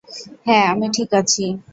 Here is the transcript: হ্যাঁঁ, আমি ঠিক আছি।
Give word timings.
হ্যাঁঁ, 0.45 0.67
আমি 0.71 0.87
ঠিক 0.93 1.09
আছি। 1.13 1.45